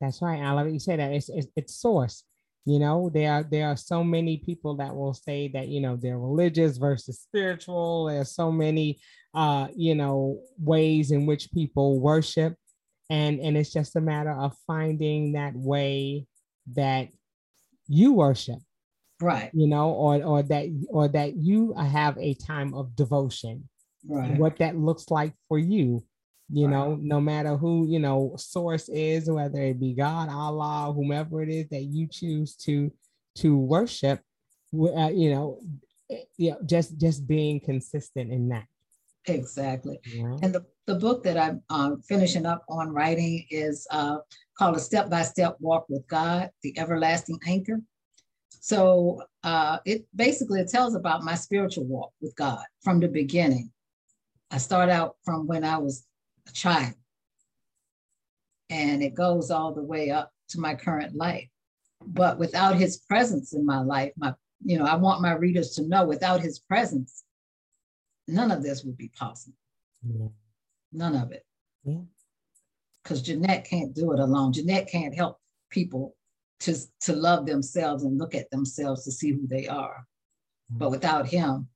[0.00, 0.40] That's right.
[0.40, 0.72] I love it.
[0.72, 2.24] You say that it's, it's, it's source.
[2.64, 5.96] You know, there are there are so many people that will say that you know
[5.96, 8.06] they're religious versus spiritual.
[8.06, 9.00] There's so many
[9.32, 12.56] uh, you know ways in which people worship,
[13.08, 16.26] and and it's just a matter of finding that way
[16.74, 17.08] that
[17.88, 18.58] you worship
[19.20, 19.50] right.
[19.52, 23.68] you know or or that or that you have a time of devotion.
[24.06, 24.38] Right.
[24.38, 26.04] What that looks like for you
[26.50, 26.72] you right.
[26.72, 31.50] know no matter who you know source is whether it be god allah whomever it
[31.50, 32.90] is that you choose to
[33.34, 34.20] to worship
[34.74, 35.60] uh, you know
[36.10, 38.64] eh, you know just just being consistent in that
[39.28, 40.36] exactly yeah.
[40.42, 44.18] and the, the book that i'm um, finishing up on writing is uh,
[44.56, 47.80] called a step-by-step walk with god the everlasting anchor
[48.60, 53.72] so uh, it basically it tells about my spiritual walk with God from the beginning.
[54.50, 56.06] I start out from when I was
[56.48, 56.94] a child,
[58.68, 61.48] and it goes all the way up to my current life.
[62.04, 65.88] But without His presence in my life, my you know, I want my readers to
[65.88, 67.24] know without His presence,
[68.28, 69.56] none of this would be possible.
[70.02, 70.28] Yeah.
[70.92, 71.44] None of it.
[73.02, 74.52] Because Jeanette can't do it alone.
[74.52, 75.38] Jeanette can't help
[75.70, 76.14] people
[76.60, 80.06] to, to love themselves and look at themselves to see who they are.
[80.70, 80.92] But mm-hmm.
[80.92, 81.68] without him,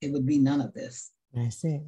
[0.00, 1.10] it would be none of this.
[1.32, 1.82] That's it.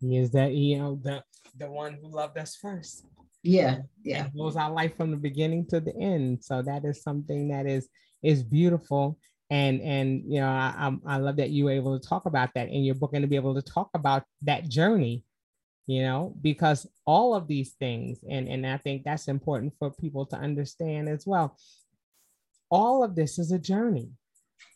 [0.00, 1.22] He is that you know the
[1.56, 3.06] the one who loved us first.
[3.42, 4.24] Yeah, yeah.
[4.24, 6.44] And knows our life from the beginning to the end.
[6.44, 7.88] So that is something that is
[8.22, 9.18] is beautiful.
[9.50, 12.68] And and you know I, I love that you were able to talk about that
[12.68, 15.24] in your book and to be able to talk about that journey
[15.86, 20.26] you know because all of these things and and i think that's important for people
[20.26, 21.56] to understand as well.
[22.68, 24.10] All of this is a journey.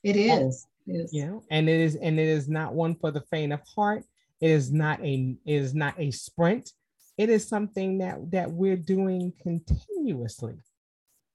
[0.05, 0.67] It is.
[0.87, 1.13] Yes.
[1.13, 4.05] you know and it is and it is not one for the faint of heart.
[4.41, 6.71] It is not a it is not a sprint.
[7.19, 10.55] It is something that that we're doing continuously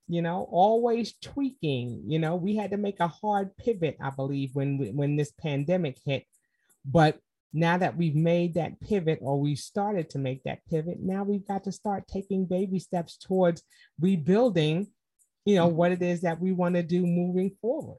[0.08, 4.52] you know always tweaking you know we had to make a hard pivot i believe
[4.54, 6.26] when when this pandemic hit.
[6.88, 7.18] But
[7.52, 11.48] now that we've made that pivot or we started to make that pivot now we've
[11.48, 13.64] got to start taking baby steps towards
[14.00, 14.88] rebuilding
[15.46, 17.98] you know what it is that we want to do moving forward.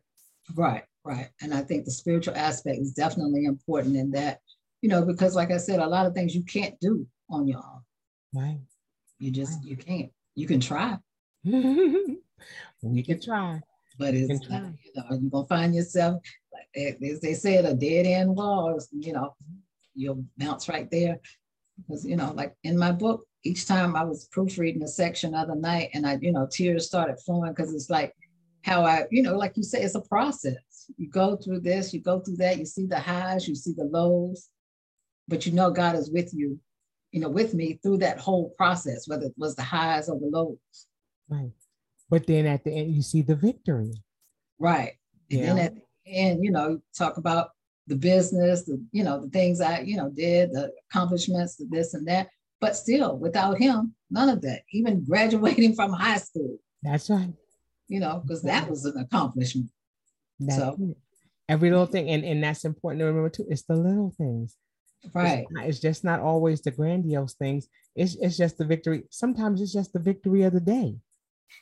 [0.54, 1.30] Right right.
[1.40, 4.38] And i think the spiritual aspect is definitely important in that
[4.82, 7.58] you know because like i said a lot of things you can't do on your
[7.58, 7.82] own.
[8.34, 8.60] Right.
[9.18, 9.64] You just right.
[9.64, 10.10] you can't.
[10.34, 10.98] You can try
[12.82, 13.60] we can try.
[13.98, 14.72] But it's you know,
[15.10, 16.22] you're gonna find yourself
[16.76, 19.34] like as they said, a dead end wall, you know,
[19.94, 21.18] you'll bounce right there.
[21.78, 25.54] Because you know, like in my book, each time I was proofreading a section other
[25.54, 28.14] night and I, you know, tears started flowing because it's like
[28.62, 30.90] how I, you know, like you say, it's a process.
[30.96, 33.84] You go through this, you go through that, you see the highs, you see the
[33.84, 34.48] lows,
[35.28, 36.58] but you know God is with you,
[37.12, 40.26] you know, with me through that whole process, whether it was the highs or the
[40.26, 40.58] lows.
[41.28, 41.52] Right.
[42.08, 43.92] But then at the end, you see the victory.
[44.58, 44.92] Right.
[45.30, 45.46] And yeah.
[45.46, 47.48] then at the end, you know, talk about
[47.86, 51.94] the business, the, you know, the things I, you know, did, the accomplishments, the this
[51.94, 52.28] and that.
[52.60, 56.58] But still, without him, none of that, even graduating from high school.
[56.82, 57.32] That's right.
[57.88, 59.70] You know, because that was an accomplishment.
[60.40, 60.96] That's so it.
[61.48, 63.46] every little thing, and, and that's important to remember too.
[63.48, 64.56] It's the little things.
[65.14, 65.40] Right.
[65.40, 67.68] It's, not, it's, just not always the grandiose things.
[67.94, 69.04] It's, it's just the victory.
[69.10, 70.96] Sometimes it's just the victory of the day.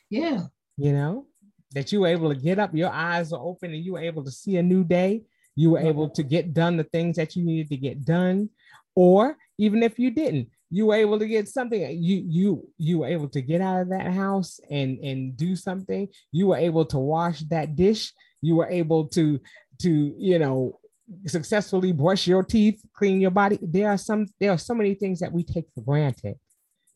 [0.09, 0.41] Yeah.
[0.77, 1.25] You know,
[1.73, 4.23] that you were able to get up, your eyes are open, and you were able
[4.23, 5.23] to see a new day.
[5.55, 8.49] You were able to get done the things that you needed to get done.
[8.93, 11.81] Or even if you didn't, you were able to get something.
[12.01, 16.07] You you you were able to get out of that house and and do something.
[16.31, 18.13] You were able to wash that dish.
[18.41, 19.39] You were able to
[19.81, 20.79] to you know
[21.27, 23.59] successfully brush your teeth, clean your body.
[23.61, 26.35] There are some there are so many things that we take for granted,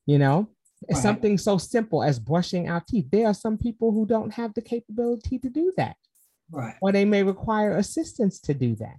[0.05, 0.49] you know.
[0.87, 1.01] Right.
[1.01, 3.07] Something so simple as brushing our teeth.
[3.11, 5.97] There are some people who don't have the capability to do that.
[6.49, 6.75] Right.
[6.81, 8.97] Or they may require assistance to do that.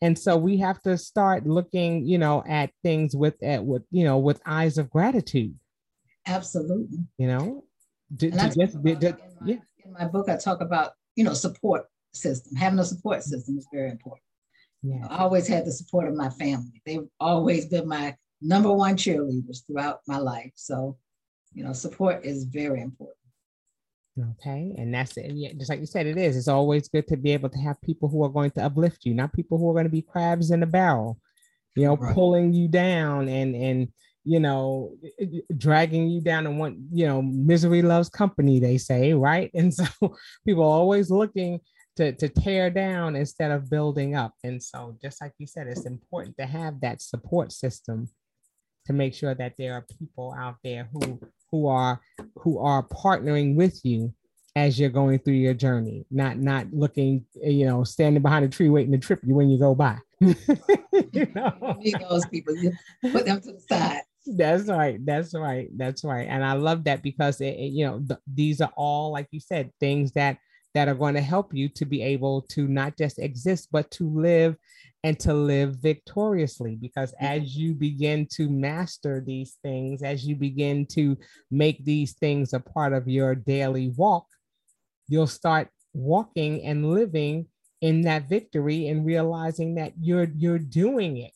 [0.00, 4.04] And so we have to start looking, you know, at things with at with, you
[4.04, 5.54] know, with eyes of gratitude.
[6.26, 6.98] Absolutely.
[7.18, 7.64] You know,
[8.18, 8.96] to, to just, in, my,
[9.44, 9.56] yeah.
[9.84, 12.56] in my book, I talk about, you know, support system.
[12.56, 14.22] Having a support system is very important.
[14.82, 15.06] Yeah.
[15.08, 16.82] I always had the support of my family.
[16.84, 20.52] They've always been my number one cheerleaders throughout my life.
[20.54, 20.98] So,
[21.52, 23.16] you know, support is very important.
[24.18, 24.74] Okay.
[24.78, 25.32] And that's it.
[25.32, 26.36] Yeah, just like you said, it is.
[26.36, 29.14] It's always good to be able to have people who are going to uplift you,
[29.14, 31.18] not people who are going to be crabs in a barrel,
[31.74, 32.14] you know, right.
[32.14, 33.88] pulling you down and, and,
[34.24, 34.96] you know,
[35.56, 39.50] dragging you down and want, you know, misery loves company, they say, right?
[39.54, 39.84] And so
[40.46, 41.60] people are always looking
[41.96, 44.34] to, to tear down instead of building up.
[44.44, 48.08] And so, just like you said, it's important to have that support system
[48.86, 51.20] to make sure that there are people out there who
[51.50, 52.00] who are
[52.36, 54.12] who are partnering with you
[54.56, 58.68] as you're going through your journey not not looking you know standing behind a tree
[58.68, 59.98] waiting to trip you when you go by.
[61.12, 61.78] You know?
[62.08, 62.72] Those people you
[63.12, 64.00] put them to the side.
[64.26, 64.98] That's right.
[65.04, 65.68] That's right.
[65.76, 66.26] That's right.
[66.28, 69.40] And i love that because it, it, you know th- these are all like you
[69.40, 70.38] said things that
[70.74, 74.08] that are going to help you to be able to not just exist but to
[74.08, 74.56] live
[75.06, 76.74] and to live victoriously.
[76.74, 77.42] Because mm-hmm.
[77.42, 81.16] as you begin to master these things, as you begin to
[81.50, 84.26] make these things a part of your daily walk,
[85.08, 87.46] you'll start walking and living
[87.80, 91.32] in that victory and realizing that you're you're doing it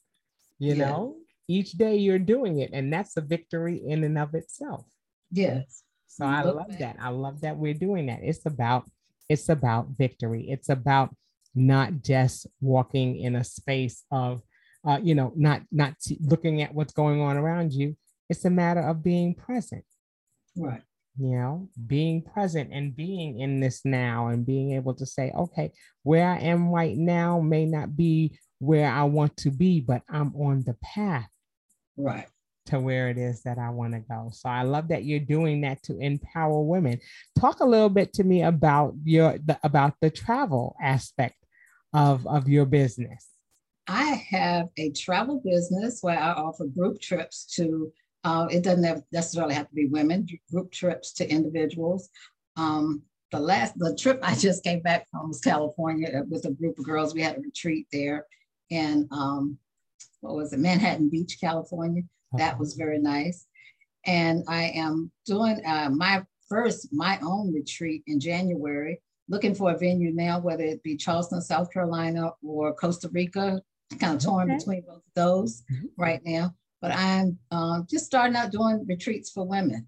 [0.60, 0.90] you yeah.
[0.90, 1.16] know?
[1.48, 4.84] Each day you're doing it and that's a victory in and of itself.
[5.32, 5.82] Yes.
[6.06, 6.96] So i love that.
[7.00, 8.20] I love that we're doing that.
[8.22, 8.84] It's about
[9.28, 10.46] it's about victory.
[10.48, 11.14] It's about
[11.54, 14.42] not just walking in a space of
[14.86, 17.96] uh, you know not not looking at what's going on around you
[18.28, 19.84] it's a matter of being present
[20.56, 20.82] right
[21.18, 25.70] you know being present and being in this now and being able to say okay
[26.02, 30.34] where i am right now may not be where i want to be but i'm
[30.36, 31.28] on the path
[31.96, 32.26] right
[32.70, 34.30] to where it is that I want to go.
[34.32, 37.00] So I love that you're doing that to empower women.
[37.38, 41.34] Talk a little bit to me about your the, about the travel aspect
[41.92, 43.28] of, of your business?
[43.86, 47.92] I have a travel business where I offer group trips to,
[48.24, 52.08] uh, it doesn't have necessarily have to be women, group trips to individuals.
[52.56, 56.78] Um, the last the trip I just came back from was California with a group
[56.78, 57.14] of girls.
[57.14, 58.26] We had a retreat there,
[58.70, 59.56] and um,
[60.20, 62.02] what was it, Manhattan Beach, California.
[62.36, 63.46] That was very nice.
[64.06, 69.00] And I am doing uh, my first my own retreat in January.
[69.30, 73.62] Looking for a venue now, whether it be Charleston, South Carolina, or Costa Rica.
[73.98, 74.58] Kind of torn okay.
[74.58, 75.86] between both of those mm-hmm.
[75.96, 76.54] right now.
[76.82, 79.86] But I'm uh, just starting out doing retreats for women.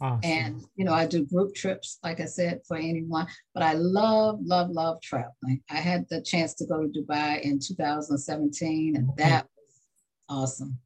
[0.00, 0.20] Awesome.
[0.24, 3.26] And you know, I do group trips, like I said, for anyone.
[3.54, 5.62] But I love, love, love traveling.
[5.70, 9.80] I had the chance to go to Dubai in 2017, and that was
[10.28, 10.78] awesome.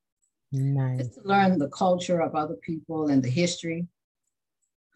[0.53, 0.98] Nice.
[0.98, 3.86] Just to learn the culture of other people and the history.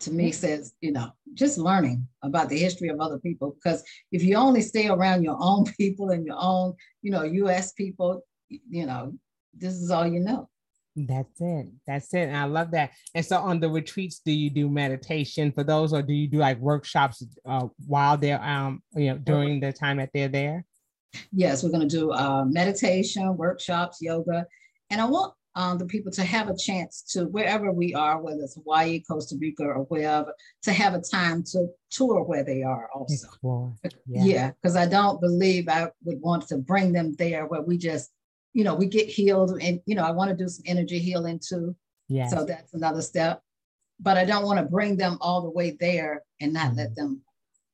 [0.05, 3.57] To me, says you know, just learning about the history of other people.
[3.57, 3.82] Because
[4.12, 7.72] if you only stay around your own people and your own, you know, U.S.
[7.72, 9.14] people, you know,
[9.52, 10.48] this is all you know.
[10.96, 11.66] That's it.
[11.86, 12.28] That's it.
[12.28, 12.92] And I love that.
[13.14, 16.38] And so on the retreats, do you do meditation for those or do you do
[16.38, 20.64] like workshops uh, while they're um you know during the time that they're there?
[21.32, 24.46] Yes, we're going to do uh, meditation, workshops, yoga.
[24.90, 28.42] And I want um, the people to have a chance to wherever we are, whether
[28.42, 32.88] it's Hawaii, Costa Rica, or wherever, to have a time to tour where they are
[32.94, 33.26] also.
[33.26, 33.74] Explore.
[34.07, 37.78] Yeah, because yeah, I don't believe I would want to bring them there where we
[37.78, 38.11] just
[38.55, 41.40] you know, we get healed and, you know, I want to do some energy healing
[41.40, 41.76] too.
[42.09, 42.28] Yeah.
[42.28, 43.42] So that's another step.
[44.00, 46.78] But I don't want to bring them all the way there and not mm-hmm.
[46.78, 47.20] let them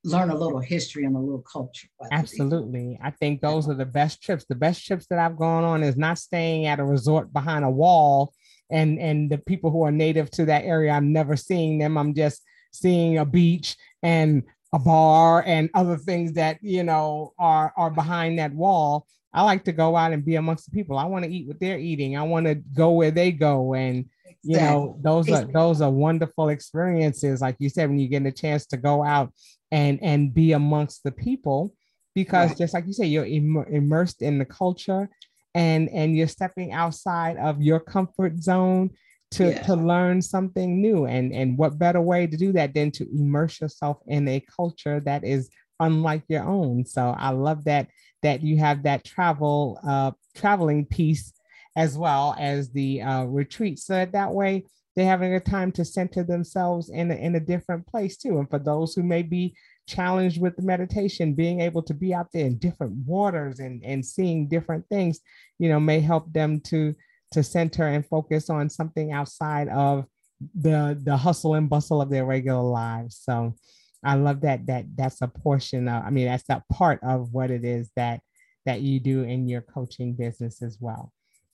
[0.04, 1.88] learn a little history and a little culture.
[2.10, 2.98] Absolutely.
[3.02, 4.44] I think those are the best trips.
[4.48, 7.70] The best trips that I've gone on is not staying at a resort behind a
[7.70, 8.32] wall
[8.70, 11.98] and and the people who are native to that area, I'm never seeing them.
[11.98, 12.42] I'm just
[12.72, 18.38] seeing a beach and a bar and other things that you know are are behind
[18.38, 20.98] that wall I like to go out and be amongst the people.
[20.98, 22.16] I want to eat what they're eating.
[22.16, 23.74] I want to go where they go.
[23.74, 24.06] And
[24.42, 27.40] you know, those are those are wonderful experiences.
[27.40, 29.32] Like you said, when you get a chance to go out
[29.70, 31.74] and and be amongst the people,
[32.14, 32.58] because right.
[32.58, 35.08] just like you say, you're Im- immersed in the culture
[35.54, 38.90] and and you're stepping outside of your comfort zone
[39.32, 39.62] to yeah.
[39.62, 43.60] to learn something new and and what better way to do that than to immerse
[43.60, 45.50] yourself in a culture that is
[45.80, 47.88] unlike your own so i love that
[48.22, 51.32] that you have that travel uh, traveling piece
[51.76, 53.78] as well as the uh, retreat.
[53.78, 57.40] So that, that way they're having a time to center themselves in a, in a
[57.40, 58.38] different place too.
[58.38, 59.54] And for those who may be
[59.88, 64.04] challenged with the meditation, being able to be out there in different waters and, and
[64.04, 65.20] seeing different things,
[65.58, 66.94] you know, may help them to
[67.32, 70.06] to center and focus on something outside of
[70.54, 73.20] the the hustle and bustle of their regular lives.
[73.22, 73.54] So
[74.02, 77.50] I love that that that's a portion of, I mean, that's that part of what
[77.50, 78.20] it is that
[78.66, 81.12] that you do in your coaching business as well.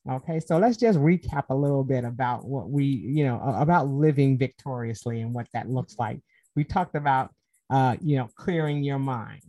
[0.09, 4.39] Okay, so let's just recap a little bit about what we, you know, about living
[4.39, 6.21] victoriously and what that looks like.
[6.55, 7.31] We talked about,
[7.71, 9.43] uh, you know, clearing your mind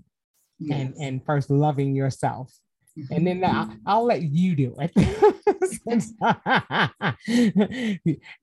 [0.60, 0.80] yes.
[0.80, 2.51] and and first loving yourself,
[3.12, 4.91] and then I'll, I'll, let you do it.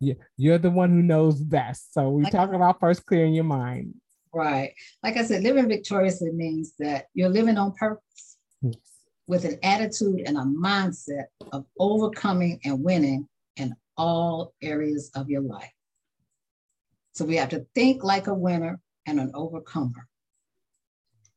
[0.36, 1.92] You're the one who knows best.
[1.92, 3.94] So we talk about first clearing your mind.
[4.32, 4.74] Right.
[5.02, 8.93] Like I said, living victoriously means that you're living on purpose yes.
[9.26, 15.40] With an attitude and a mindset of overcoming and winning in all areas of your
[15.40, 15.72] life.
[17.12, 20.08] So we have to think like a winner and an overcomer.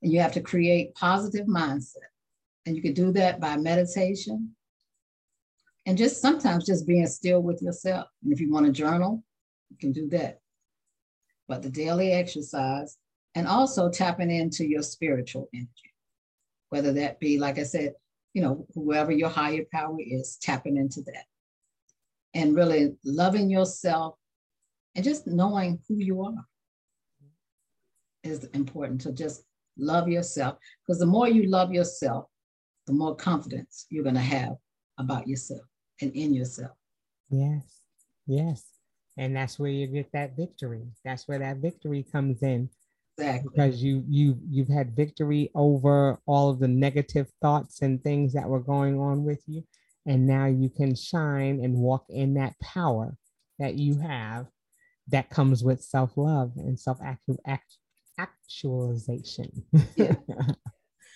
[0.01, 2.09] And you have to create positive mindset.
[2.65, 4.55] And you can do that by meditation
[5.85, 8.07] and just sometimes just being still with yourself.
[8.23, 9.23] And if you want to journal,
[9.69, 10.41] you can do that
[11.47, 12.97] but the daily exercise,
[13.35, 15.93] and also tapping into your spiritual energy,
[16.70, 17.93] whether that be, like I said,
[18.34, 21.26] you know, whoever your higher power is, tapping into that.
[22.34, 24.15] And really loving yourself
[24.95, 26.45] and just knowing who you are
[28.24, 29.43] is important to just
[29.78, 30.57] love yourself.
[30.86, 32.26] Because the more you love yourself,
[32.86, 34.55] the more confidence you're going to have
[34.97, 35.61] about yourself
[36.01, 36.72] and in yourself.
[37.30, 37.82] Yes,
[38.28, 38.63] yes
[39.18, 42.70] and that's where you get that victory that's where that victory comes in
[43.18, 43.49] exactly.
[43.53, 48.47] because you you you've had victory over all of the negative thoughts and things that
[48.47, 49.63] were going on with you
[50.05, 53.15] and now you can shine and walk in that power
[53.59, 54.47] that you have
[55.09, 59.63] that comes with self-love and self-actualization
[59.95, 60.15] yeah.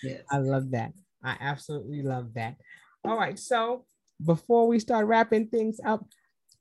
[0.03, 0.21] yes.
[0.31, 0.91] i love that
[1.23, 2.55] i absolutely love that
[3.05, 3.85] all right so
[4.25, 6.05] before we start wrapping things up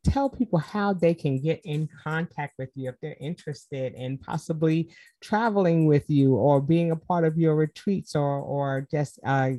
[0.05, 4.91] tell people how they can get in contact with you if they're interested in possibly
[5.21, 9.51] traveling with you or being a part of your retreats or, or just uh,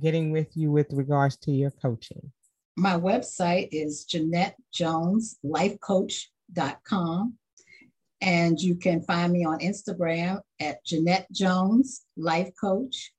[0.00, 2.32] getting with you with regards to your coaching.
[2.76, 7.34] My website is Jeanette Jones, lifecoach.com.
[8.20, 13.12] And you can find me on Instagram at Jeanette Jones Life Coach.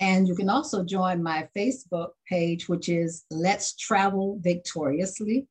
[0.00, 5.46] And you can also join my Facebook page, which is Let's Travel Victoriously.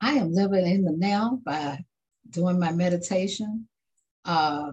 [0.00, 1.84] I am living in the now by
[2.30, 3.68] doing my meditation,
[4.24, 4.72] uh,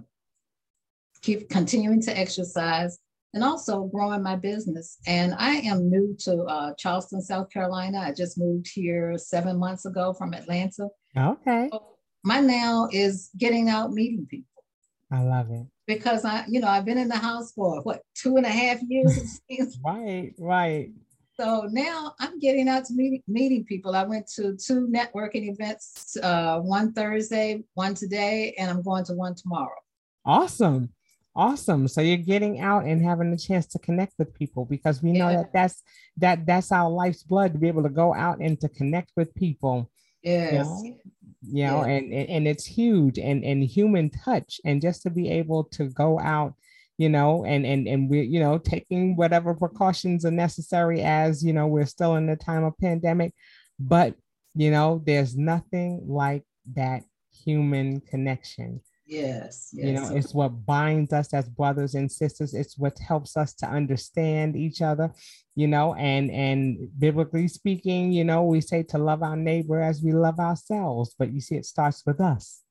[1.21, 2.97] keep continuing to exercise,
[3.33, 4.97] and also growing my business.
[5.05, 7.99] And I am new to uh, Charleston, South Carolina.
[7.99, 10.87] I just moved here seven months ago from Atlanta.
[11.17, 11.69] Okay.
[11.71, 14.63] So my now is getting out meeting people.
[15.11, 15.65] I love it.
[15.85, 18.79] Because I, you know, I've been in the house for what two and a half
[18.81, 19.41] years.
[19.85, 20.91] right, right.
[21.39, 23.95] So now I'm getting out to meet, meeting people.
[23.95, 29.13] I went to two networking events, uh, one Thursday, one today, and I'm going to
[29.13, 29.77] one tomorrow.
[30.25, 30.89] Awesome.
[31.37, 31.87] Awesome.
[31.87, 35.29] So you're getting out and having a chance to connect with people because we know
[35.29, 35.37] yeah.
[35.37, 35.83] that that's
[36.17, 39.33] that that's our life's blood to be able to go out and to connect with
[39.35, 39.89] people.
[40.23, 40.65] Yes.
[40.83, 40.97] You know,
[41.43, 41.93] you know yeah.
[41.93, 46.19] and, and it's huge and and human touch and just to be able to go
[46.19, 46.55] out
[46.97, 51.53] you know, and and and we're you know taking whatever precautions are necessary as you
[51.53, 53.33] know we're still in the time of pandemic,
[53.79, 54.15] but
[54.55, 57.03] you know there's nothing like that
[57.45, 58.81] human connection.
[59.07, 59.85] Yes, yes.
[59.87, 62.53] You know, it's what binds us as brothers and sisters.
[62.53, 65.13] It's what helps us to understand each other,
[65.55, 70.03] you know, and and biblically speaking, you know, we say to love our neighbor as
[70.03, 72.63] we love ourselves, but you see it starts with us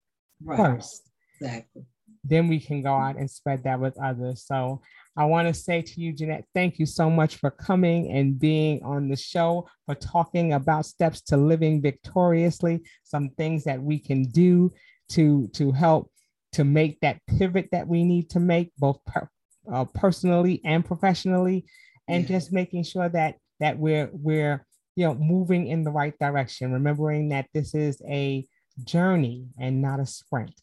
[0.44, 0.58] right.
[0.58, 1.10] first.
[1.40, 1.86] Exactly
[2.28, 4.44] then we can go out and spread that with others.
[4.44, 4.82] So
[5.16, 8.82] I want to say to you, Jeanette, thank you so much for coming and being
[8.82, 14.24] on the show, for talking about steps to living victoriously, some things that we can
[14.24, 14.72] do
[15.10, 16.10] to, to help
[16.56, 19.28] to make that pivot that we need to make, both per,
[19.70, 21.66] uh, personally and professionally,
[22.08, 22.28] and yeah.
[22.28, 27.28] just making sure that that we're we're you know moving in the right direction, remembering
[27.28, 28.42] that this is a
[28.84, 30.54] journey and not a sprint.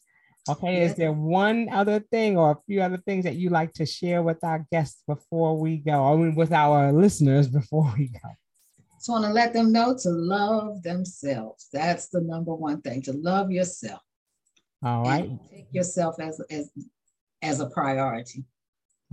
[0.48, 0.90] Okay, yes.
[0.90, 4.20] is there one other thing or a few other things that you like to share
[4.20, 8.28] with our guests before we go, I mean, with our listeners before we go?
[8.96, 11.68] Just want to let them know to love themselves.
[11.72, 14.00] That's the number one thing, to love yourself.
[14.84, 15.30] All right.
[15.50, 16.70] take yourself as, as,
[17.42, 18.44] as a priority.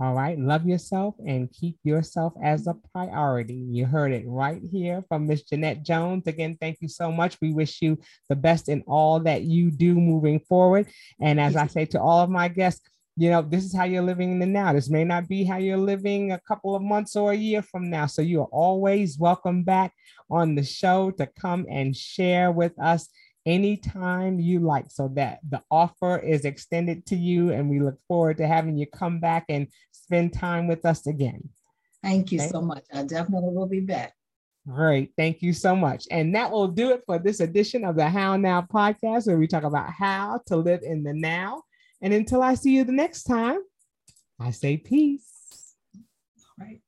[0.00, 0.38] All right.
[0.38, 3.54] Love yourself and keep yourself as a priority.
[3.54, 6.26] You heard it right here from Miss Jeanette Jones.
[6.26, 7.38] Again, thank you so much.
[7.40, 7.98] We wish you
[8.28, 10.88] the best in all that you do moving forward.
[11.20, 12.82] And as I say to all of my guests,
[13.16, 14.72] you know, this is how you're living in the now.
[14.72, 17.90] This may not be how you're living a couple of months or a year from
[17.90, 18.06] now.
[18.06, 19.92] So you are always welcome back
[20.30, 23.08] on the show to come and share with us
[23.46, 28.36] anytime you like so that the offer is extended to you and we look forward
[28.36, 31.48] to having you come back and spend time with us again
[32.02, 32.48] thank you okay?
[32.48, 34.14] so much i definitely will be back
[34.68, 35.12] Great.
[35.16, 36.06] Thank you so much.
[36.10, 39.48] And that will do it for this edition of the How Now podcast, where we
[39.48, 41.64] talk about how to live in the now.
[42.00, 43.58] And until I see you the next time,
[44.38, 45.74] I say peace.
[46.60, 46.80] All right.